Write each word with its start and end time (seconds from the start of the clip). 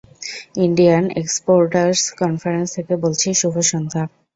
Indian 0.65 1.03
exporters 1.21 1.99
conference 2.21 2.67
থেকে 2.75 2.93
বলছি 3.03 3.27
শুভ 3.41 3.55
সন্ধ্যা! 3.71 4.03